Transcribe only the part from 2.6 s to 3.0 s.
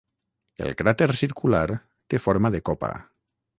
copa.